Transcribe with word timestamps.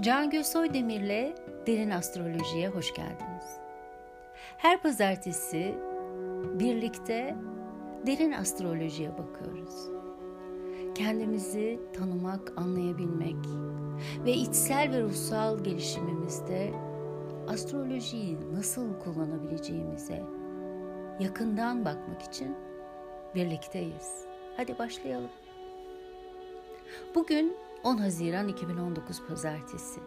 Can 0.00 0.30
Gösoy 0.30 0.74
Demir'le 0.74 1.34
Derin 1.66 1.90
Astroloji'ye 1.90 2.68
hoş 2.68 2.94
geldiniz. 2.94 3.58
Her 4.56 4.82
pazartesi 4.82 5.74
birlikte 6.60 7.36
derin 8.06 8.32
astrolojiye 8.32 9.18
bakıyoruz. 9.18 9.88
Kendimizi 10.94 11.80
tanımak, 11.92 12.52
anlayabilmek 12.56 13.36
ve 14.24 14.32
içsel 14.32 14.92
ve 14.92 15.02
ruhsal 15.02 15.64
gelişimimizde 15.64 16.72
astrolojiyi 17.48 18.38
nasıl 18.52 18.98
kullanabileceğimize 18.98 20.22
yakından 21.20 21.84
bakmak 21.84 22.22
için 22.22 22.56
birlikteyiz. 23.34 24.24
Hadi 24.56 24.78
başlayalım. 24.78 25.30
Bugün 27.14 27.56
10 27.84 27.98
Haziran 27.98 28.48
2019 28.48 29.22
Pazartesi. 29.28 30.00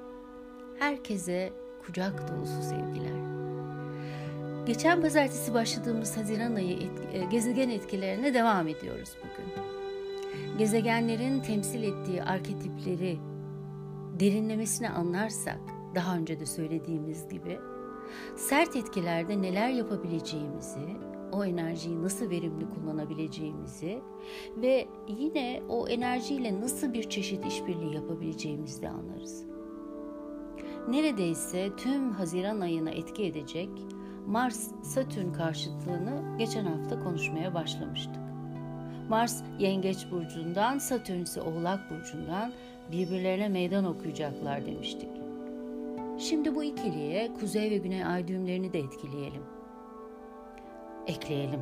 Herkese 0.79 1.53
kucak 1.85 2.31
dolusu 2.31 2.61
sevgiler. 2.61 3.33
Geçen 4.65 5.01
pazartesi 5.01 5.53
başladığımız 5.53 6.17
Haziran 6.17 6.55
ayı 6.55 6.77
et, 6.77 6.91
e, 7.13 7.23
gezegen 7.23 7.69
etkilerine 7.69 8.33
devam 8.33 8.67
ediyoruz 8.67 9.09
bugün. 9.19 9.63
Gezegenlerin 10.57 11.39
temsil 11.39 11.83
ettiği 11.83 12.23
arketipleri 12.23 13.17
derinlemesine 14.19 14.89
anlarsak, 14.89 15.59
daha 15.95 16.15
önce 16.15 16.39
de 16.39 16.45
söylediğimiz 16.45 17.29
gibi, 17.29 17.59
sert 18.35 18.75
etkilerde 18.75 19.41
neler 19.41 19.69
yapabileceğimizi, 19.69 20.97
o 21.33 21.45
enerjiyi 21.45 22.03
nasıl 22.03 22.29
verimli 22.29 22.65
kullanabileceğimizi 22.69 24.01
ve 24.57 24.87
yine 25.07 25.61
o 25.69 25.87
enerjiyle 25.87 26.61
nasıl 26.61 26.93
bir 26.93 27.09
çeşit 27.09 27.45
işbirliği 27.45 27.95
yapabileceğimizi 27.95 28.81
de 28.81 28.89
anlarız. 28.89 29.45
Neredeyse 30.89 31.69
tüm 31.77 32.11
Haziran 32.11 32.59
ayına 32.59 32.89
etki 32.89 33.23
edecek 33.25 33.69
Mars-Satürn 34.27 35.33
karşıtlığını 35.33 36.37
geçen 36.37 36.65
hafta 36.65 37.03
konuşmaya 37.03 37.53
başlamıştık. 37.53 38.23
Mars 39.09 39.43
Yengeç 39.59 39.97
burcundan, 40.11 40.77
Satürn 40.77 41.21
ise 41.21 41.41
Oğlak 41.41 41.91
burcundan 41.91 42.51
birbirlerine 42.91 43.49
meydan 43.49 43.85
okuyacaklar 43.85 44.65
demiştik. 44.65 45.09
Şimdi 46.19 46.55
bu 46.55 46.63
ikiliye 46.63 47.33
kuzey 47.39 47.71
ve 47.71 47.77
güney 47.77 48.05
ay 48.05 48.27
düğümlerini 48.27 48.73
de 48.73 48.79
etkileyelim 48.79 49.41
ekleyelim. 51.07 51.61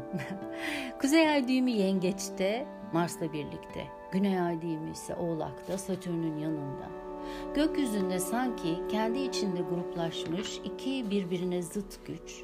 Kuzey 1.02 1.30
ay 1.30 1.48
düğümü 1.48 1.72
yengeçte 1.72 2.68
Mars'la 2.94 3.34
birlikte. 3.34 3.88
Güney 4.12 4.42
ay 4.42 4.62
düğümü 4.62 4.92
ise 4.92 5.16
Oğlak'ta 5.16 5.78
Satürn'ün 5.78 6.38
yanında. 6.38 6.90
Gökyüzünde 7.56 8.20
sanki 8.20 8.78
kendi 8.90 9.20
içinde 9.20 9.62
gruplaşmış 9.62 10.62
iki 10.64 11.12
birbirine 11.12 11.62
zıt 11.62 12.06
güç, 12.08 12.44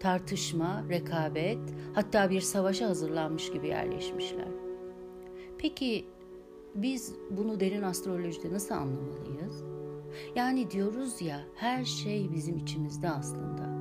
tartışma, 0.00 0.84
rekabet, 0.88 1.58
hatta 1.94 2.30
bir 2.30 2.40
savaşa 2.40 2.88
hazırlanmış 2.88 3.52
gibi 3.52 3.68
yerleşmişler. 3.68 4.48
Peki 5.58 6.06
biz 6.74 7.14
bunu 7.30 7.60
derin 7.60 7.82
astrolojide 7.82 8.52
nasıl 8.52 8.74
anlamalıyız? 8.74 9.64
Yani 10.34 10.70
diyoruz 10.70 11.22
ya 11.22 11.40
her 11.54 11.84
şey 11.84 12.32
bizim 12.32 12.56
içimizde 12.56 13.10
aslında. 13.10 13.75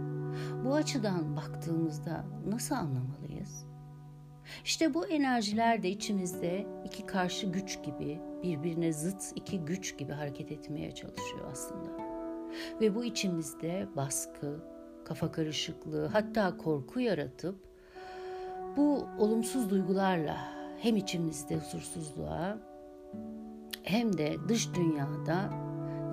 Bu 0.66 0.74
açıdan 0.74 1.36
baktığımızda 1.36 2.26
nasıl 2.48 2.76
anlamalıyız? 2.76 3.66
İşte 4.64 4.94
bu 4.94 5.08
enerjiler 5.08 5.84
de 5.84 5.90
içimizde 5.90 6.68
iki 6.86 7.06
karşı 7.06 7.48
güç 7.48 7.84
gibi, 7.84 8.20
birbirine 8.44 8.94
zıt 8.94 9.24
iki 9.36 9.60
güç 9.60 9.98
gibi 9.98 10.14
hareket 10.14 10.52
etmeye 10.52 10.92
çalışıyor 10.92 11.52
aslında. 11.52 11.90
Ve 12.82 12.96
bu 12.96 13.04
içimizde 13.04 13.88
baskı, 13.96 14.64
kafa 15.06 15.32
karışıklığı, 15.32 16.08
hatta 16.08 16.58
korku 16.58 17.00
yaratıp 17.00 17.56
bu 18.78 19.08
olumsuz 19.18 19.70
duygularla 19.70 20.38
hem 20.80 20.96
içimizde 20.96 21.56
huzursuzluğa 21.56 22.58
hem 23.84 24.18
de 24.18 24.36
dış 24.48 24.74
dünyada 24.74 25.50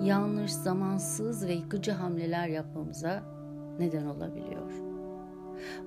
yanlış, 0.03 0.53
zamansız 0.53 1.47
ve 1.47 1.53
yıkıcı 1.53 1.91
hamleler 1.91 2.47
yapmamıza 2.47 3.23
neden 3.79 4.05
olabiliyor. 4.05 4.71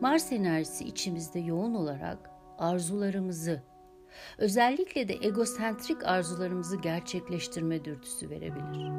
Mars 0.00 0.32
enerjisi 0.32 0.84
içimizde 0.84 1.38
yoğun 1.38 1.74
olarak 1.74 2.30
arzularımızı, 2.58 3.62
özellikle 4.38 5.08
de 5.08 5.14
egosentrik 5.22 6.04
arzularımızı 6.04 6.76
gerçekleştirme 6.76 7.84
dürtüsü 7.84 8.30
verebilir. 8.30 8.90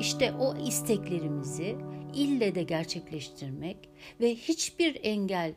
İşte 0.00 0.32
o 0.32 0.56
isteklerimizi 0.56 1.76
ille 2.14 2.54
de 2.54 2.62
gerçekleştirmek 2.62 3.90
ve 4.20 4.34
hiçbir 4.34 5.00
engel, 5.02 5.54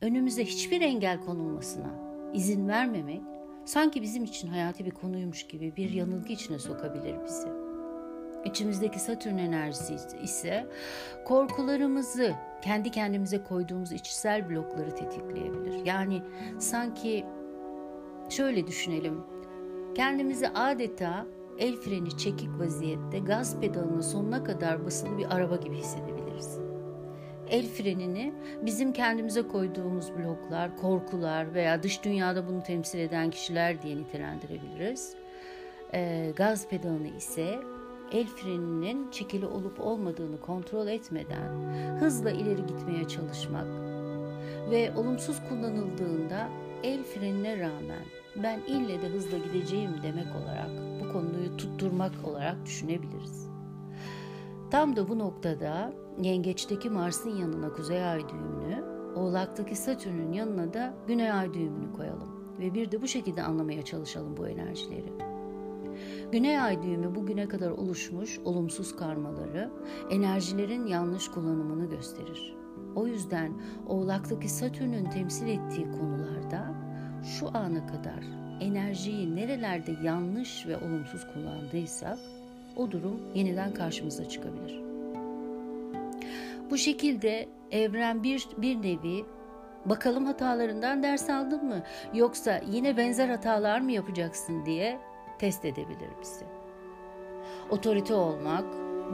önümüze 0.00 0.44
hiçbir 0.44 0.80
engel 0.80 1.20
konulmasına 1.20 2.10
izin 2.34 2.68
vermemek 2.68 3.22
sanki 3.64 4.02
bizim 4.02 4.24
için 4.24 4.48
hayati 4.48 4.84
bir 4.84 4.90
konuymuş 4.90 5.46
gibi 5.46 5.76
bir 5.76 5.90
yanılgı 5.90 6.32
içine 6.32 6.58
sokabilir 6.58 7.14
bizi. 7.24 7.59
İçimizdeki 8.44 8.98
Satürn 9.00 9.38
enerjisi 9.38 9.96
ise 10.22 10.66
korkularımızı, 11.24 12.34
kendi 12.62 12.90
kendimize 12.90 13.42
koyduğumuz 13.42 13.92
içsel 13.92 14.50
blokları 14.50 14.94
tetikleyebilir. 14.94 15.84
Yani 15.84 16.22
sanki 16.58 17.26
şöyle 18.28 18.66
düşünelim. 18.66 19.20
Kendimizi 19.94 20.48
adeta 20.48 21.26
el 21.58 21.76
freni 21.76 22.18
çekik 22.18 22.58
vaziyette 22.58 23.18
gaz 23.18 23.60
pedalına 23.60 24.02
sonuna 24.02 24.44
kadar 24.44 24.84
basılı 24.84 25.18
bir 25.18 25.34
araba 25.34 25.56
gibi 25.56 25.76
hissedebiliriz. 25.76 26.58
El 27.50 27.66
frenini 27.66 28.32
bizim 28.62 28.92
kendimize 28.92 29.42
koyduğumuz 29.42 30.12
bloklar, 30.18 30.76
korkular 30.76 31.54
veya 31.54 31.82
dış 31.82 32.04
dünyada 32.04 32.48
bunu 32.48 32.62
temsil 32.62 32.98
eden 32.98 33.30
kişiler 33.30 33.82
diye 33.82 33.96
nitelendirebiliriz. 33.96 35.14
E, 35.94 36.32
gaz 36.36 36.68
pedalını 36.68 37.08
ise 37.08 37.58
el 38.12 38.26
freninin 38.26 39.10
çekili 39.10 39.46
olup 39.46 39.80
olmadığını 39.80 40.40
kontrol 40.40 40.86
etmeden 40.86 41.52
hızla 42.00 42.30
ileri 42.30 42.66
gitmeye 42.66 43.08
çalışmak 43.08 43.66
ve 44.70 44.92
olumsuz 44.96 45.36
kullanıldığında 45.48 46.48
el 46.82 47.02
frenine 47.02 47.58
rağmen 47.58 48.04
ben 48.36 48.60
ille 48.60 49.02
de 49.02 49.08
hızla 49.08 49.38
gideceğim 49.38 49.90
demek 50.02 50.26
olarak 50.42 50.70
bu 51.00 51.12
konuyu 51.12 51.56
tutturmak 51.56 52.12
olarak 52.24 52.66
düşünebiliriz. 52.66 53.50
Tam 54.70 54.96
da 54.96 55.08
bu 55.08 55.18
noktada 55.18 55.92
yengeçteki 56.22 56.90
Mars'ın 56.90 57.36
yanına 57.36 57.72
kuzey 57.72 58.04
ay 58.04 58.28
düğümünü, 58.28 58.84
oğlaktaki 59.16 59.76
Satürn'ün 59.76 60.32
yanına 60.32 60.74
da 60.74 60.94
güney 61.06 61.32
ay 61.32 61.54
düğümünü 61.54 61.92
koyalım 61.92 62.58
ve 62.58 62.74
bir 62.74 62.90
de 62.90 63.02
bu 63.02 63.08
şekilde 63.08 63.42
anlamaya 63.42 63.84
çalışalım 63.84 64.36
bu 64.36 64.48
enerjileri. 64.48 65.12
Güney 66.32 66.60
ay 66.60 66.82
düğümü 66.82 67.14
bugüne 67.14 67.48
kadar 67.48 67.70
oluşmuş 67.70 68.38
olumsuz 68.44 68.96
karmaları, 68.96 69.70
enerjilerin 70.10 70.86
yanlış 70.86 71.28
kullanımını 71.28 71.90
gösterir. 71.90 72.56
O 72.96 73.06
yüzden 73.06 73.52
Oğlak'taki 73.88 74.48
Satürn'ün 74.48 75.04
temsil 75.04 75.48
ettiği 75.48 75.90
konularda 75.90 76.74
şu 77.38 77.48
ana 77.48 77.86
kadar 77.86 78.24
enerjiyi 78.60 79.36
nerelerde 79.36 79.92
yanlış 80.04 80.66
ve 80.66 80.76
olumsuz 80.76 81.26
kullandıysak 81.34 82.18
o 82.76 82.90
durum 82.90 83.20
yeniden 83.34 83.74
karşımıza 83.74 84.28
çıkabilir. 84.28 84.80
Bu 86.70 86.78
şekilde 86.78 87.48
evren 87.70 88.22
bir, 88.22 88.48
bir 88.58 88.82
nevi 88.82 89.24
bakalım 89.84 90.26
hatalarından 90.26 91.02
ders 91.02 91.30
aldın 91.30 91.64
mı 91.64 91.82
yoksa 92.14 92.60
yine 92.70 92.96
benzer 92.96 93.28
hatalar 93.28 93.80
mı 93.80 93.92
yapacaksın 93.92 94.66
diye 94.66 94.98
test 95.40 95.64
edebilir 95.64 96.10
bizi. 96.22 96.44
Otorite 97.70 98.14
olmak, 98.14 98.64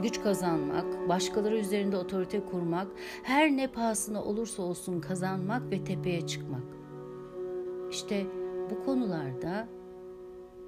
güç 0.03 0.21
kazanmak, 0.21 1.09
başkaları 1.09 1.57
üzerinde 1.57 1.97
otorite 1.97 2.45
kurmak, 2.45 2.87
her 3.23 3.51
ne 3.51 3.67
pahasına 3.67 4.23
olursa 4.23 4.63
olsun 4.63 5.01
kazanmak 5.01 5.71
ve 5.71 5.83
tepeye 5.83 6.27
çıkmak. 6.27 6.63
İşte 7.91 8.25
bu 8.69 8.85
konularda 8.85 9.67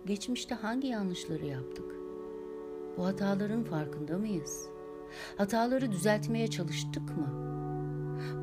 geçmişte 0.06 0.56
hangi 0.56 0.88
yanlışları 0.88 1.46
yaptık? 1.46 1.96
Bu 2.98 3.06
hataların 3.06 3.64
farkında 3.64 4.18
mıyız? 4.18 4.70
Hataları 5.38 5.92
düzeltmeye 5.92 6.48
çalıştık 6.48 7.18
mı? 7.18 7.50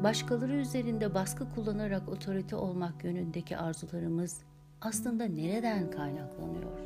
Başkaları 0.02 0.56
üzerinde 0.56 1.14
baskı 1.14 1.54
kullanarak 1.54 2.08
otorite 2.08 2.56
olmak 2.56 3.04
yönündeki 3.04 3.56
arzularımız 3.56 4.40
aslında 4.80 5.24
nereden 5.24 5.90
kaynaklanıyor? 5.90 6.85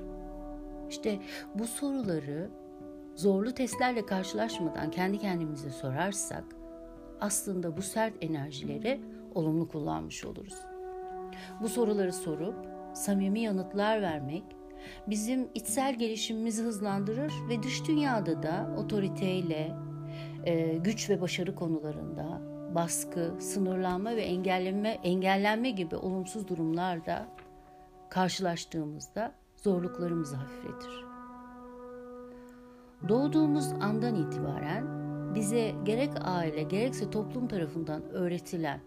İşte 0.91 1.19
bu 1.55 1.67
soruları 1.67 2.51
zorlu 3.15 3.55
testlerle 3.55 4.07
karşılaşmadan 4.07 4.91
kendi 4.91 5.19
kendimize 5.19 5.71
sorarsak 5.71 6.45
aslında 7.21 7.77
bu 7.77 7.83
sert 7.83 8.15
enerjileri 8.21 9.01
olumlu 9.35 9.69
kullanmış 9.69 10.25
oluruz. 10.25 10.55
Bu 11.61 11.69
soruları 11.69 12.13
sorup 12.13 12.55
samimi 12.95 13.41
yanıtlar 13.41 14.03
vermek 14.03 14.45
bizim 15.07 15.49
içsel 15.55 15.99
gelişimimizi 15.99 16.63
hızlandırır 16.63 17.33
ve 17.49 17.63
dış 17.63 17.89
dünyada 17.89 18.43
da 18.43 18.75
otoriteyle, 18.79 19.75
e, 20.45 20.77
güç 20.77 21.11
ve 21.11 21.21
başarı 21.21 21.55
konularında 21.55 22.41
baskı, 22.75 23.35
sınırlanma 23.41 24.17
ve 24.17 24.23
engellenme, 24.23 24.89
engellenme 24.89 25.71
gibi 25.71 25.97
olumsuz 25.97 26.49
durumlarda 26.49 27.27
karşılaştığımızda 28.09 29.40
zorluklarımızı 29.63 30.37
hafifletir. 30.37 31.05
Doğduğumuz 33.09 33.73
andan 33.81 34.15
itibaren 34.15 35.01
bize 35.35 35.75
gerek 35.85 36.13
aile 36.21 36.63
gerekse 36.63 37.11
toplum 37.11 37.49
tarafından 37.49 38.03
öğretilen 38.11 38.81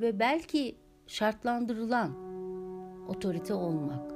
ve 0.00 0.18
belki 0.18 0.76
şartlandırılan 1.06 2.10
otorite 3.08 3.54
olmak, 3.54 4.12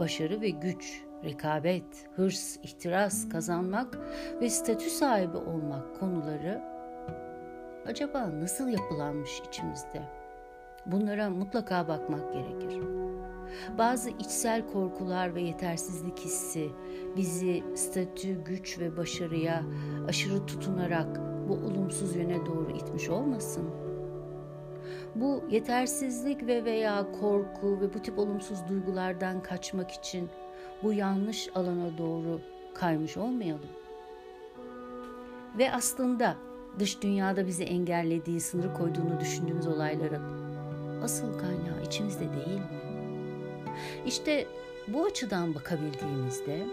başarı 0.00 0.40
ve 0.40 0.50
güç, 0.50 1.04
rekabet, 1.24 2.08
hırs, 2.16 2.56
ihtiras 2.56 3.28
kazanmak 3.28 3.98
ve 4.40 4.50
statü 4.50 4.90
sahibi 4.90 5.36
olmak 5.36 6.00
konuları 6.00 6.62
acaba 7.86 8.30
nasıl 8.40 8.68
yapılanmış 8.68 9.40
içimizde? 9.48 10.02
Bunlara 10.86 11.30
mutlaka 11.30 11.88
bakmak 11.88 12.32
gerekir. 12.32 12.82
Bazı 13.78 14.10
içsel 14.10 14.66
korkular 14.72 15.34
ve 15.34 15.40
yetersizlik 15.40 16.18
hissi 16.18 16.70
bizi 17.16 17.62
statü, 17.74 18.44
güç 18.44 18.78
ve 18.78 18.96
başarıya 18.96 19.62
aşırı 20.08 20.46
tutunarak 20.46 21.20
bu 21.48 21.52
olumsuz 21.52 22.16
yöne 22.16 22.46
doğru 22.46 22.70
itmiş 22.70 23.08
olmasın? 23.08 23.70
Bu 25.14 25.44
yetersizlik 25.50 26.46
ve 26.46 26.64
veya 26.64 27.12
korku 27.20 27.80
ve 27.80 27.94
bu 27.94 28.02
tip 28.02 28.18
olumsuz 28.18 28.58
duygulardan 28.68 29.42
kaçmak 29.42 29.90
için 29.90 30.28
bu 30.82 30.92
yanlış 30.92 31.48
alana 31.54 31.98
doğru 31.98 32.40
kaymış 32.74 33.16
olmayalım. 33.16 33.68
Ve 35.58 35.72
aslında 35.72 36.36
dış 36.78 37.02
dünyada 37.02 37.46
bizi 37.46 37.64
engellediği, 37.64 38.40
sınır 38.40 38.74
koyduğunu 38.74 39.20
düşündüğümüz 39.20 39.66
olayların 39.66 40.22
asıl 41.02 41.38
kaynağı 41.38 41.82
içimizde 41.86 42.20
değil 42.20 42.58
mi? 42.58 42.87
İşte 44.06 44.46
bu 44.88 45.04
açıdan 45.04 45.54
bakabildiğimizde 45.54 46.66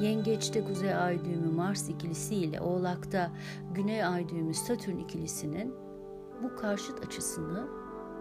Yengeç'te 0.00 0.64
Kuzey 0.64 0.94
Ay 0.94 1.24
düğümü 1.24 1.52
Mars 1.52 1.88
ikilisi 1.88 2.34
ile 2.34 2.60
Oğlak'ta 2.60 3.30
Güney 3.74 4.04
Ay 4.04 4.28
düğümü 4.28 4.54
Satürn 4.54 4.98
ikilisinin 4.98 5.74
bu 6.42 6.56
karşıt 6.56 7.06
açısını 7.06 7.66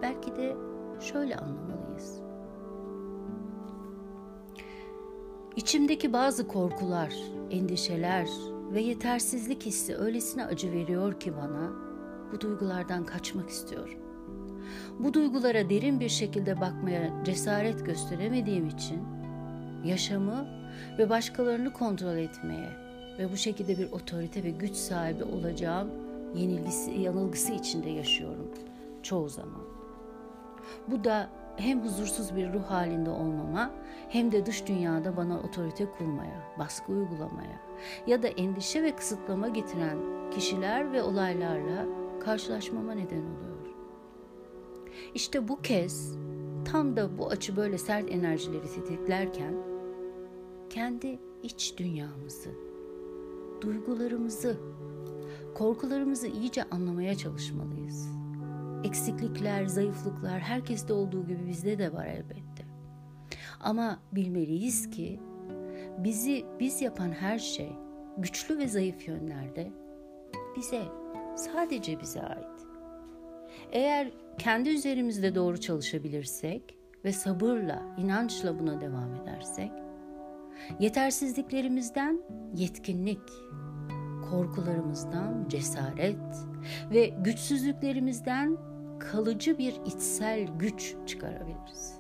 belki 0.02 0.36
de 0.36 0.56
şöyle 1.00 1.36
anlamalıyız. 1.36 2.22
İçimdeki 5.56 6.14
bazı 6.14 6.48
korkular, 6.48 7.16
endişeler 7.52 8.28
ve 8.74 8.82
yetersizlik 8.82 9.66
hissi 9.66 9.96
öylesine 9.96 10.46
acı 10.46 10.72
veriyor 10.72 11.20
ki 11.20 11.34
bana 11.38 11.72
bu 12.32 12.42
duygulardan 12.42 13.06
kaçmak 13.06 13.50
istiyorum. 13.50 14.11
Bu 15.00 15.14
duygulara 15.14 15.70
derin 15.70 16.00
bir 16.00 16.10
şekilde 16.10 16.62
bakmaya 16.62 17.24
cesaret 17.26 17.86
gösteremediğim 17.86 18.68
için 18.68 19.00
yaşamı 19.86 20.48
ve 20.98 21.10
başkalarını 21.10 21.74
kontrol 21.74 22.18
etmeye 22.18 22.70
ve 23.20 23.32
bu 23.32 23.38
şekilde 23.38 23.78
bir 23.78 23.92
otorite 23.92 24.44
ve 24.44 24.50
güç 24.50 24.76
sahibi 24.76 25.24
olacağım 25.24 25.90
yenilgisi, 26.36 26.92
yanılgısı 26.92 27.54
içinde 27.54 27.90
yaşıyorum 27.90 28.52
çoğu 29.04 29.30
zaman. 29.30 29.62
Bu 30.88 31.04
da 31.04 31.30
hem 31.58 31.84
huzursuz 31.84 32.36
bir 32.36 32.54
ruh 32.54 32.64
halinde 32.64 33.10
olmama 33.10 33.72
hem 34.10 34.32
de 34.32 34.46
dış 34.46 34.68
dünyada 34.68 35.18
bana 35.18 35.40
otorite 35.40 35.86
kurmaya, 35.86 36.44
baskı 36.60 36.92
uygulamaya 36.92 37.60
ya 38.08 38.24
da 38.24 38.28
endişe 38.28 38.84
ve 38.84 38.96
kısıtlama 38.96 39.48
getiren 39.48 39.98
kişiler 40.32 40.92
ve 40.92 41.04
olaylarla 41.04 41.86
karşılaşmama 42.20 42.94
neden 42.94 43.22
oluyor. 43.22 43.51
İşte 45.16 45.48
bu 45.48 45.62
kez 45.62 46.16
tam 46.66 46.96
da 46.96 47.18
bu 47.18 47.28
açı 47.28 47.56
böyle 47.56 47.78
sert 47.78 48.12
enerjileri 48.12 48.68
tetiklerken 48.76 49.54
kendi 50.70 51.20
iç 51.44 51.74
dünyamızı, 51.78 52.50
duygularımızı, 53.62 54.58
korkularımızı 55.56 56.28
iyice 56.28 56.64
anlamaya 56.64 57.16
çalışmalıyız. 57.16 58.10
Eksiklikler, 58.84 59.66
zayıflıklar 59.66 60.40
herkeste 60.40 60.94
olduğu 60.94 61.28
gibi 61.28 61.48
bizde 61.48 61.80
de 61.80 61.94
var 61.94 62.06
elbette. 62.06 62.66
Ama 63.60 64.00
bilmeliyiz 64.12 64.90
ki 64.90 65.20
bizi 65.98 66.46
biz 66.60 66.82
yapan 66.82 67.12
her 67.12 67.40
şey 67.40 67.72
güçlü 68.18 68.58
ve 68.58 68.68
zayıf 68.68 69.08
yönlerde 69.08 69.72
bize, 70.56 70.82
sadece 71.36 72.00
bize 72.00 72.22
ait. 72.22 72.68
Eğer 73.72 74.12
kendi 74.38 74.70
üzerimizde 74.70 75.36
doğru 75.36 75.60
çalışabilirsek 75.60 76.78
ve 77.06 77.12
sabırla, 77.14 77.82
inançla 77.98 78.60
buna 78.60 78.82
devam 78.82 79.16
edersek, 79.16 79.72
yetersizliklerimizden 80.80 82.22
yetkinlik, 82.56 83.30
korkularımızdan 84.30 85.46
cesaret 85.50 86.18
ve 86.92 87.08
güçsüzlüklerimizden 87.08 88.58
kalıcı 89.00 89.58
bir 89.58 89.82
içsel 89.86 90.48
güç 90.60 90.96
çıkarabiliriz. 91.06 91.94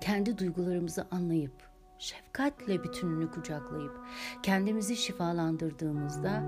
Kendi 0.00 0.38
duygularımızı 0.38 1.06
anlayıp, 1.10 1.72
şefkatle 1.98 2.84
bütününü 2.84 3.30
kucaklayıp 3.30 4.00
kendimizi 4.42 4.96
şifalandırdığımızda 4.96 6.42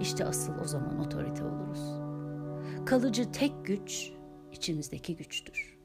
işte 0.00 0.24
asıl 0.24 0.52
o 0.58 0.64
zaman 0.64 0.98
otorite 0.98 1.44
oluruz. 1.44 2.11
Kalıcı 2.86 3.32
tek 3.32 3.52
güç 3.64 4.12
içimizdeki 4.52 5.16
güçtür. 5.16 5.76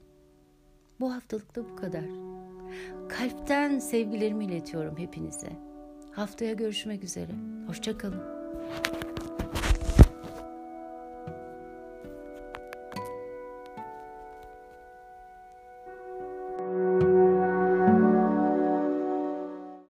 Bu 1.00 1.14
haftalıkta 1.14 1.70
bu 1.70 1.76
kadar. 1.76 2.06
Kalpten 3.10 3.80
sevgilerimi 3.80 4.46
iletiyorum 4.46 4.98
hepinize. 4.98 5.50
Haftaya 6.12 6.54
görüşmek 6.54 7.04
üzere. 7.04 7.32
Hoşçakalın. 7.68 8.22